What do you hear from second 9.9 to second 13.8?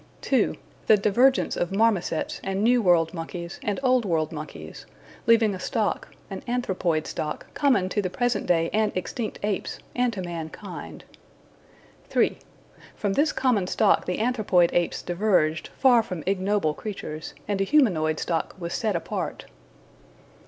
and to mankind. (3) From this common